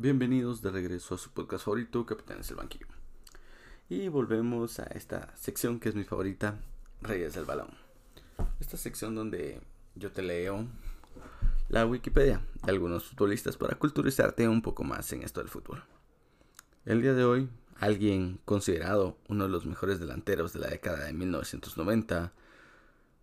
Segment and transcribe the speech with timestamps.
[0.00, 2.86] Bienvenidos de regreso a su podcast favorito, Capitanes del Banquillo.
[3.88, 6.60] Y volvemos a esta sección que es mi favorita,
[7.02, 7.70] Reyes del Balón.
[8.60, 9.60] Esta sección donde
[9.96, 10.68] yo te leo
[11.68, 15.82] la Wikipedia de algunos futbolistas para culturizarte un poco más en esto del fútbol.
[16.84, 17.48] El día de hoy,
[17.80, 22.32] alguien considerado uno de los mejores delanteros de la década de 1990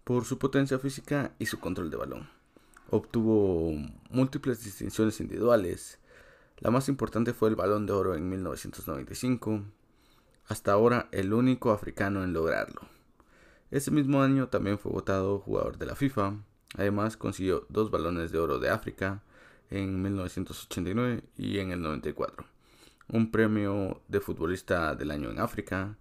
[0.03, 2.29] por su potencia física y su control de balón.
[2.89, 3.71] Obtuvo
[4.09, 5.99] múltiples distinciones individuales,
[6.59, 9.63] la más importante fue el Balón de Oro en 1995,
[10.47, 12.81] hasta ahora el único africano en lograrlo.
[13.71, 16.35] Ese mismo año también fue votado jugador de la FIFA,
[16.77, 19.21] además consiguió dos balones de oro de África
[19.69, 22.45] en 1989 y en el 94,
[23.09, 25.97] un premio de futbolista del año en África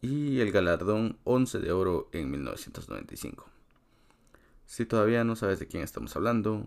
[0.00, 3.48] y el galardón 11 de oro en 1995.
[4.64, 6.66] Si todavía no sabes de quién estamos hablando,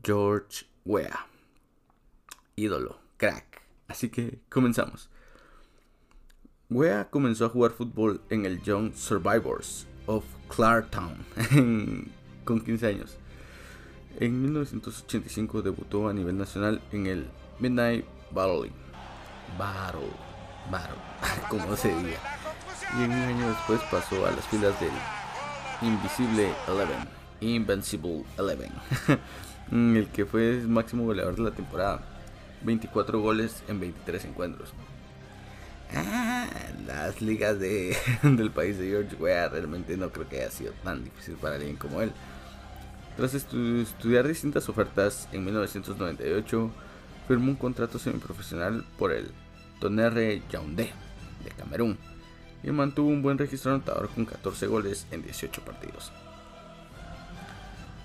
[0.00, 1.33] George Weah
[2.56, 3.62] ídolo, crack.
[3.88, 5.08] Así que comenzamos.
[6.70, 11.24] Wea comenzó a jugar fútbol en el Young Survivors of Clarktown
[12.44, 13.16] con 15 años.
[14.18, 17.26] En 1985 debutó a nivel nacional en el
[17.60, 18.70] Midnight Battle.
[19.58, 20.10] Battle,
[20.70, 20.96] Battle,
[21.48, 22.18] como se diga.
[22.98, 24.90] Y un año después pasó a las filas del
[25.82, 27.08] Invisible Eleven,
[27.40, 28.72] Invincible Eleven,
[29.72, 32.13] el que fue el máximo goleador de la temporada
[32.64, 34.72] 24 goles en 23 encuentros.
[35.94, 36.48] Ah,
[36.86, 41.04] las ligas de, del país de George Weah realmente no creo que haya sido tan
[41.04, 42.12] difícil para alguien como él.
[43.16, 46.70] Tras estudiar distintas ofertas en 1998,
[47.28, 49.30] firmó un contrato semiprofesional por el
[49.78, 50.90] Tonnerre Yaoundé
[51.44, 51.98] de Camerún
[52.64, 56.10] y mantuvo un buen registro anotador con 14 goles en 18 partidos.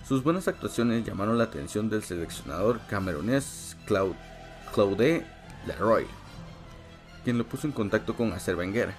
[0.07, 4.15] Sus buenas actuaciones llamaron la atención del seleccionador camerunés Claude
[4.73, 5.25] Claude
[5.67, 6.07] Leroy,
[7.23, 8.95] quien lo puso en contacto con Acer Wenger,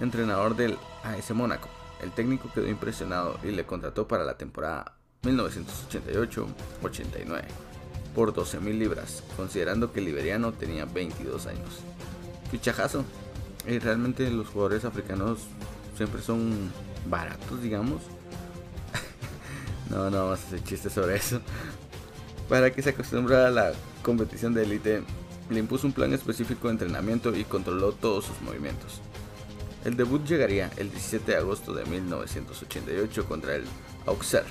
[0.00, 1.68] entrenador del AS Mónaco.
[2.02, 7.44] El técnico quedó impresionado y le contrató para la temporada 1988-89
[8.14, 11.80] por 12.000 libras, considerando que el liberiano tenía 22 años.
[12.50, 13.04] Fichajazo.
[13.66, 15.40] Y realmente los jugadores africanos
[15.96, 16.70] siempre son
[17.06, 18.02] baratos, digamos.
[19.90, 21.40] no, no vamos a hacer chistes sobre eso.
[22.48, 23.72] Para que se acostumbrara a la
[24.02, 25.02] competición de élite,
[25.50, 29.00] le impuso un plan específico de entrenamiento y controló todos sus movimientos.
[29.84, 33.64] El debut llegaría el 17 de agosto de 1988 contra el
[34.06, 34.48] Auxerre.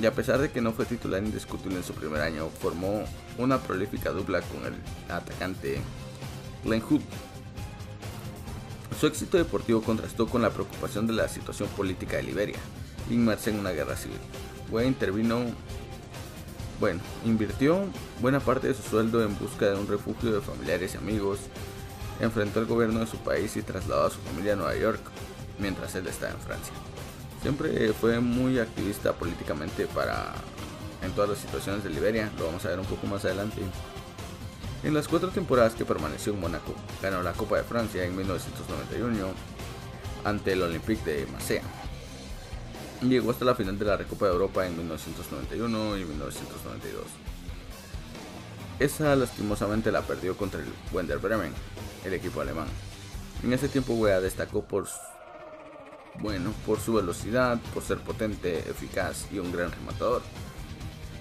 [0.00, 3.04] Y a pesar de que no fue titular indiscutible en su primer año, formó
[3.38, 4.74] una prolífica dupla con el
[5.10, 5.80] atacante
[6.64, 7.00] Glenn Hood.
[9.00, 12.58] Su éxito deportivo contrastó con la preocupación de la situación política de Liberia,
[13.10, 14.18] inmersa en una guerra civil.
[14.70, 15.46] Wea intervino
[16.80, 17.86] bueno, invirtió
[18.20, 21.40] buena parte de su sueldo en busca de un refugio de familiares y amigos,
[22.20, 25.00] enfrentó al gobierno de su país y trasladó a su familia a Nueva York
[25.58, 26.72] mientras él estaba en Francia.
[27.42, 30.34] Siempre fue muy activista políticamente para
[31.02, 33.60] en todas las situaciones de Liberia, lo vamos a ver un poco más adelante.
[34.82, 39.28] En las cuatro temporadas que permaneció en Mónaco, ganó la Copa de Francia en 1991
[40.24, 41.62] ante el Olympique de Marsella
[43.02, 47.04] Llegó hasta la final de la Recopa de Europa en 1991 y 1992.
[48.80, 51.52] Esa lastimosamente la perdió contra el Wender Bremen,
[52.04, 52.66] el equipo alemán.
[53.44, 54.88] En ese tiempo Wea destacó por
[56.20, 60.22] bueno, por su velocidad, por ser potente, eficaz y un gran rematador.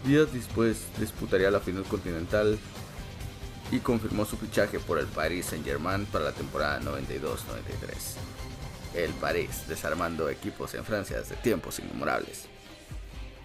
[0.03, 2.57] Días después disputaría la final continental
[3.71, 8.17] y confirmó su fichaje por el Paris Saint-Germain para la temporada 92-93
[8.93, 12.47] el París, desarmando equipos en Francia desde tiempos inmemorables.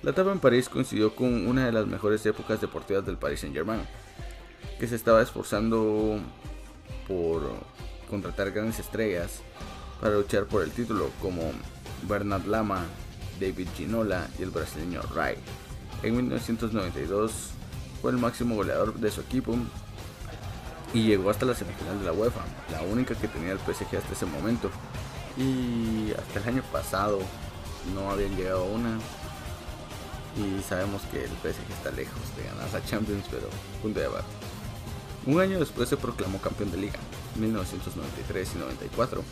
[0.03, 3.83] La etapa en París coincidió con una de las mejores épocas deportivas del Paris Saint-Germain,
[4.79, 6.19] que se estaba esforzando
[7.07, 7.43] por
[8.11, 9.41] contratar grandes estrellas
[10.01, 11.53] para luchar por el título, como
[12.09, 12.85] Bernard Lama,
[13.41, 15.37] David Ginola y el brasileño Rai.
[16.03, 17.51] En 1992
[18.01, 19.57] fue el máximo goleador de su equipo
[20.93, 22.41] y llegó hasta la semifinal de la UEFA,
[22.71, 24.71] la única que tenía el PSG hasta ese momento.
[25.37, 27.21] Y hasta el año pasado
[27.95, 28.99] no habían llegado una.
[30.37, 33.49] Y sabemos que el PSG está lejos de ganar la Champions, pero
[33.83, 34.29] punto de abajo.
[35.27, 36.99] Un año después se proclamó campeón de liga,
[37.39, 39.23] 1993 y 94.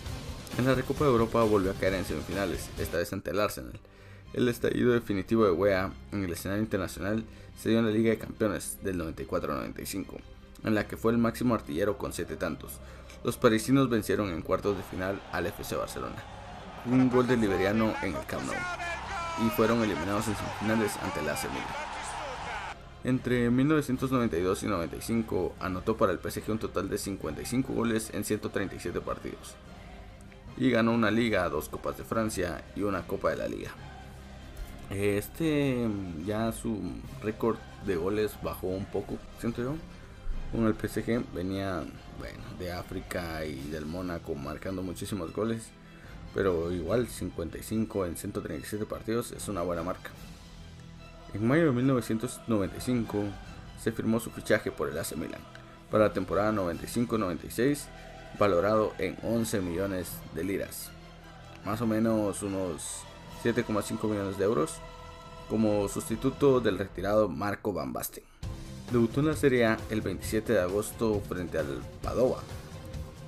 [0.59, 3.81] En la Recopa de Europa volvió a caer en semifinales, esta vez ante el Arsenal.
[4.33, 7.25] El estallido definitivo de Wea en el escenario internacional
[7.61, 10.05] se dio en la Liga de Campeones del 94-95,
[10.65, 12.75] en la que fue el máximo artillero con 7 tantos,
[13.25, 16.17] los parisinos vencieron en cuartos de final al FC Barcelona.
[16.87, 19.47] Un gol del liberiano en el Camp Nou.
[19.47, 21.47] Y fueron eliminados en semifinales ante la AC
[23.05, 29.01] Entre 1992 y 95 anotó para el PSG un total de 55 goles en 137
[29.01, 29.57] partidos
[30.61, 33.71] y ganó una liga, dos copas de Francia y una copa de la liga.
[34.91, 35.89] Este
[36.27, 36.79] ya su
[37.23, 37.57] récord
[37.87, 39.75] de goles bajó un poco, siento yo.
[40.53, 41.85] Con el PSG venía
[42.19, 45.69] bueno, de África y del Mónaco marcando muchísimos goles,
[46.35, 50.11] pero igual 55 en 137 partidos es una buena marca.
[51.35, 53.25] En mayo de 1995
[53.81, 55.41] se firmó su fichaje por el AC Milan
[55.91, 57.85] para la temporada 95-96,
[58.39, 60.91] valorado en 11 millones de liras,
[61.65, 63.03] más o menos unos
[63.43, 64.75] 7,5 millones de euros,
[65.49, 68.30] como sustituto del retirado Marco Van Basten.
[68.91, 72.43] Debutó en la Serie A el 27 de agosto frente al Padova,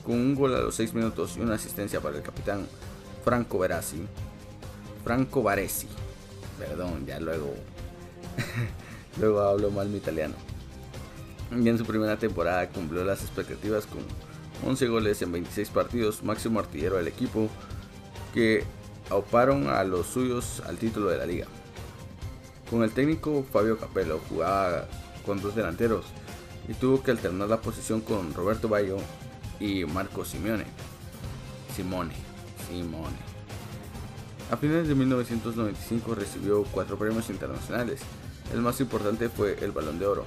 [0.04, 2.66] con un gol a los 6 minutos y una asistencia para el capitán
[3.24, 4.02] Franco Verasi.
[5.04, 5.88] Franco Baresi.
[6.58, 7.54] Perdón, ya luego
[9.20, 10.34] Luego hablo mal mi italiano.
[11.50, 14.00] Y en su primera temporada cumplió las expectativas con
[14.68, 17.48] 11 goles en 26 partidos, máximo artillero del equipo,
[18.32, 18.64] que
[19.10, 21.46] auparon a los suyos al título de la liga.
[22.70, 24.88] Con el técnico Fabio Capello jugaba
[25.24, 26.04] con dos delanteros
[26.68, 28.98] y tuvo que alternar la posición con Roberto Bayo
[29.60, 30.66] y Marco Simeone.
[31.74, 32.14] Simone,
[32.68, 33.16] Simone.
[34.50, 38.00] A finales de 1995 recibió cuatro premios internacionales,
[38.52, 40.24] el más importante fue el Balón de Oro,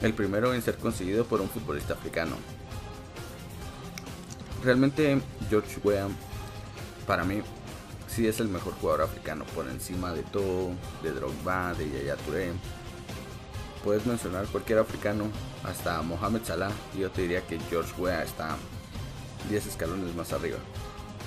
[0.00, 2.36] el primero en ser conseguido por un futbolista africano.
[4.64, 5.20] Realmente
[5.50, 6.08] George Weah,
[7.06, 7.42] para mí,
[8.08, 10.70] sí es el mejor jugador africano, por encima de todo,
[11.02, 12.52] de Drogba, de Yaya Touré.
[13.86, 15.26] Puedes mencionar cualquier africano,
[15.62, 18.56] hasta Mohamed Salah, y yo te diría que George Weah está
[19.48, 20.58] 10 escalones más arriba.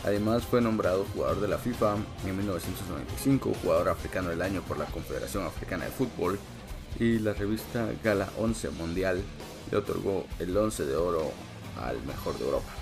[0.03, 1.95] Además fue nombrado jugador de la FIFA
[2.25, 6.38] en 1995, jugador africano del año por la Confederación Africana de Fútbol
[7.00, 9.21] y la revista Gala 11 Mundial
[9.71, 11.31] le otorgó el 11 de oro
[11.81, 12.73] al mejor de Europa.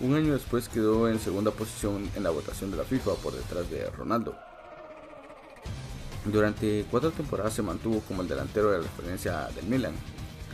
[0.00, 3.70] Un año después quedó en segunda posición en la votación de la FIFA por detrás
[3.70, 4.36] de Ronaldo.
[6.24, 9.94] Durante cuatro temporadas se mantuvo como el delantero de referencia del Milan,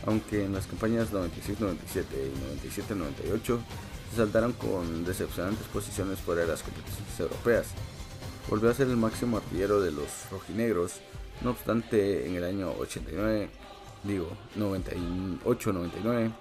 [0.07, 3.59] aunque en las campañas 96-97 y 97-98
[4.09, 7.67] se saltaron con decepcionantes posiciones fuera de las competiciones europeas.
[8.49, 11.01] Volvió a ser el máximo artillero de los rojinegros,
[11.41, 13.49] no obstante en el año 89,
[14.03, 14.27] digo
[14.57, 16.31] 98-99,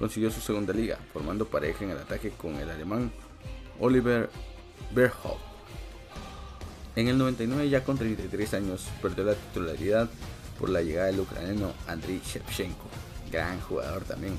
[0.00, 3.12] consiguió su segunda liga, formando pareja en el ataque con el alemán
[3.78, 4.28] Oliver
[4.92, 5.53] Berhoff.
[6.96, 10.08] En el 99, ya con 33 años, perdió la titularidad
[10.60, 12.86] por la llegada del ucraniano Andriy Shevchenko,
[13.32, 14.38] gran jugador también.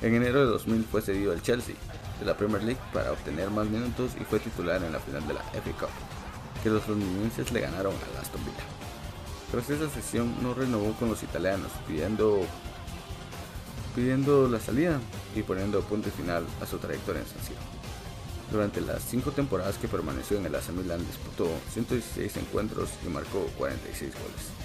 [0.00, 1.74] En enero de 2000 fue cedido al Chelsea,
[2.18, 5.34] de la Premier League para obtener más minutos y fue titular en la final de
[5.34, 5.90] la FA Cup,
[6.62, 8.64] que los londinenses le ganaron al Aston Villa.
[9.50, 12.40] Tras esa sesión no renovó con los italianos, pidiendo,
[13.94, 15.00] pidiendo la salida
[15.34, 17.79] y poniendo punto final a su trayectoria en San Siro.
[18.50, 23.46] Durante las cinco temporadas que permaneció en el AC Milan disputó 116 encuentros y marcó
[23.58, 24.60] 46 goles.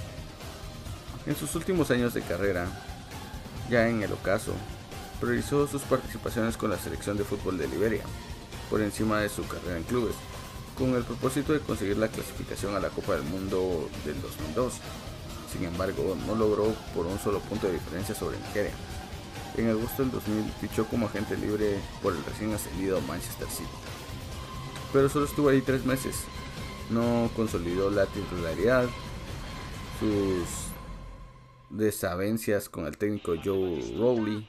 [1.28, 2.68] En sus últimos años de carrera,
[3.70, 4.54] ya en el ocaso,
[5.22, 8.04] priorizó sus participaciones con la selección de fútbol de Liberia,
[8.70, 10.16] por encima de su carrera en clubes,
[10.78, 14.74] con el propósito de conseguir la clasificación a la Copa del Mundo del 2002.
[15.52, 18.74] Sin embargo, no logró por un solo punto de diferencia sobre Nigeria.
[19.58, 23.70] En agosto del 2000 fichó como agente libre por el recién ascendido Manchester City.
[24.92, 26.26] Pero solo estuvo ahí tres meses.
[26.90, 28.88] No consolidó la titularidad.
[30.00, 30.66] Sus
[31.70, 34.48] desavencias con el técnico Joe Rowley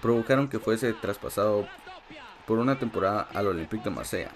[0.00, 1.66] provocaron que fuese traspasado
[2.46, 4.30] por una temporada al Olympique de Marsella,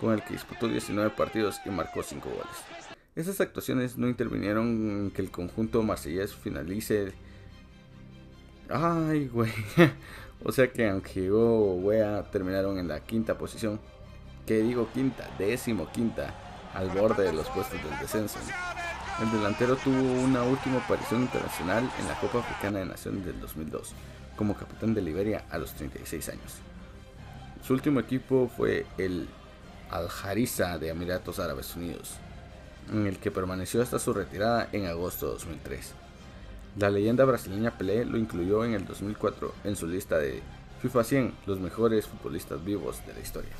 [0.00, 2.96] con el que disputó 19 partidos y marcó 5 goles.
[3.14, 7.12] Esas actuaciones no intervinieron en que el conjunto marsellés finalice.
[8.68, 9.52] Ay, güey.
[10.44, 13.80] o sea que aunque llegó Wea terminaron en la quinta posición.
[14.46, 16.34] Que digo quinta, décimo quinta,
[16.74, 18.38] al borde de los puestos del descenso.
[19.22, 23.94] El delantero tuvo una última aparición internacional en la Copa Africana de Naciones del 2002
[24.36, 26.54] como capitán de Liberia a los 36 años.
[27.66, 29.28] Su último equipo fue el
[29.90, 32.14] Al Harissa de Emiratos Árabes Unidos,
[32.92, 35.94] en el que permaneció hasta su retirada en agosto de 2003.
[36.76, 40.42] La leyenda brasileña Pelé lo incluyó en el 2004 en su lista de
[40.82, 43.52] FIFA 100, los mejores futbolistas vivos de la historia.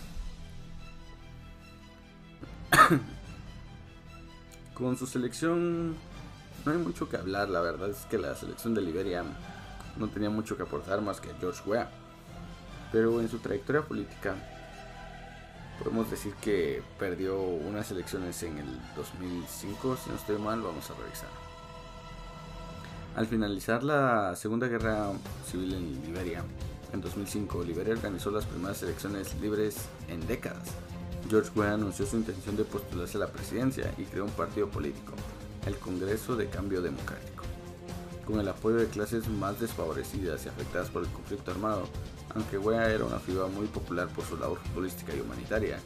[4.74, 5.94] Con su selección
[6.64, 9.22] no hay mucho que hablar, la verdad es que la selección de Liberia
[9.96, 11.88] no tenía mucho que aportar más que George Weah.
[12.90, 14.34] Pero en su trayectoria política
[15.78, 20.94] podemos decir que perdió unas elecciones en el 2005, si no estoy mal, vamos a
[20.94, 21.43] revisar.
[23.16, 25.12] Al finalizar la Segunda Guerra
[25.48, 26.42] Civil en Liberia,
[26.92, 29.76] en 2005, Liberia organizó las primeras elecciones libres
[30.08, 30.68] en décadas.
[31.30, 35.12] George Weah anunció su intención de postularse a la presidencia y creó un partido político,
[35.64, 37.44] el Congreso de Cambio Democrático.
[38.26, 41.84] Con el apoyo de clases más desfavorecidas y afectadas por el conflicto armado,
[42.34, 45.78] aunque Weah era una figura muy popular por su labor futbolística y humanitaria,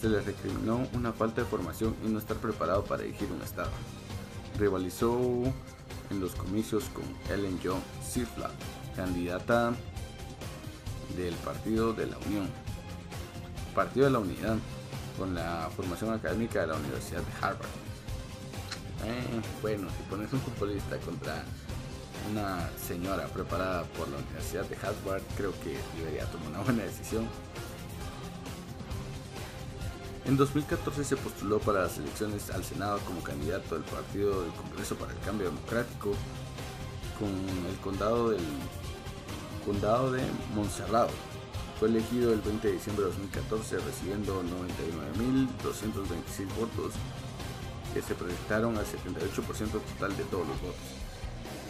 [0.00, 3.70] se le recriminó una falta de formación y no estar preparado para dirigir un Estado.
[4.58, 5.52] Rivalizó
[6.10, 8.52] en los comicios con Ellen Jones Sirleaf,
[8.96, 9.72] candidata
[11.16, 12.48] del Partido de la Unión,
[13.74, 14.56] Partido de la Unidad,
[15.18, 17.66] con la formación académica de la Universidad de Harvard.
[19.04, 21.44] Eh, bueno, si pones un futbolista contra
[22.30, 27.26] una señora preparada por la Universidad de Harvard, creo que debería tomar una buena decisión.
[30.24, 34.94] En 2014 se postuló para las elecciones al Senado como candidato del Partido del Congreso
[34.94, 36.14] para el Cambio Democrático
[37.18, 37.28] con
[37.68, 38.44] el condado del
[39.66, 40.22] condado de
[40.54, 41.10] Montserrat.
[41.78, 46.92] Fue elegido el 20 de diciembre de 2014 recibiendo 99.226 votos
[47.92, 50.80] que se proyectaron al 78% total de todos los votos.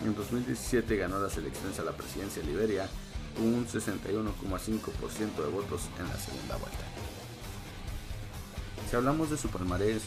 [0.05, 2.87] En 2017 ganó las elecciones a la presidencia de Liberia
[3.35, 6.92] con un 61,5% de votos en la segunda vuelta.
[8.93, 10.03] Si hablamos de su palmarés,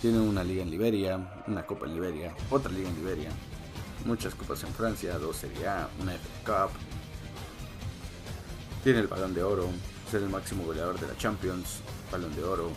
[0.00, 3.30] tiene una liga en Liberia, una copa en Liberia, otra liga en Liberia,
[4.04, 6.76] muchas copas en Francia, dos Serie A, una FA Cup.
[8.82, 9.68] Tiene el balón de oro,
[10.10, 11.78] ser el máximo goleador de la Champions,
[12.10, 12.72] balón de oro.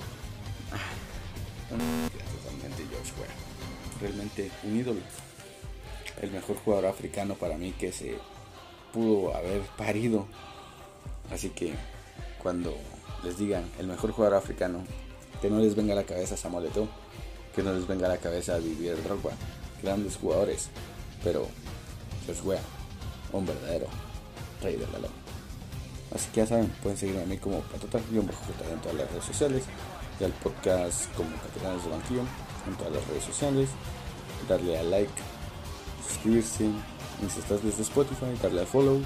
[1.72, 2.08] Un
[2.44, 2.84] totalmente
[4.00, 5.00] Realmente un ídolo.
[6.22, 8.20] El mejor jugador africano para mí que se
[8.94, 10.28] pudo haber parido.
[11.32, 11.74] Así que
[12.44, 12.78] cuando
[13.24, 14.84] les digan el mejor jugador africano,
[15.42, 16.70] que no les venga a la cabeza Samuel
[17.56, 19.32] que no les venga a la cabeza Didier Drogba,
[19.82, 20.70] grandes jugadores,
[21.24, 21.48] pero
[22.26, 22.62] pues wea,
[23.32, 23.88] un verdadero
[24.62, 25.12] rey del balón.
[26.14, 29.10] Así que ya saben, pueden seguirme a mí como Patata, y un en todas las
[29.10, 29.64] redes sociales,
[30.20, 32.22] y al podcast como Capitanes de Banquillo
[32.68, 33.70] en todas las redes sociales,
[34.50, 35.12] darle a like,
[36.08, 39.02] suscribirse, y si estás desde Spotify, darle a follow,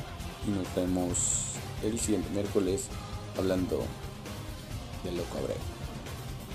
[0.48, 2.88] y nos vemos el siguiente miércoles
[3.38, 3.84] hablando
[5.04, 5.79] de Loco Abreu.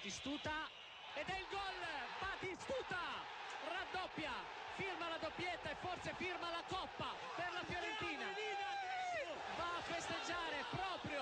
[0.00, 0.64] Batistuta.
[1.12, 1.76] Ed è il gol
[2.24, 3.20] Batistuta.
[3.68, 4.32] Raddoppia.
[4.76, 8.24] Firma la doppietta e forse firma la coppa per la Fiorentina.
[9.60, 11.20] Va a festeggiare proprio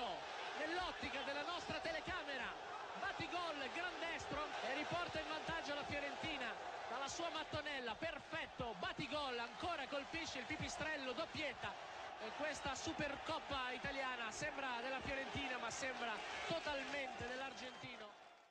[0.63, 2.47] nell'ottica della nostra telecamera.
[3.03, 6.47] Batigol gran destro e riporta in vantaggio la Fiorentina
[6.87, 7.95] dalla sua mattonella.
[7.95, 11.75] Perfetto Batigol ancora colpisce il pipistrello doppietta.
[12.23, 16.15] E questa Supercoppa italiana sembra della Fiorentina ma sembra
[16.47, 18.18] totalmente dell'argentino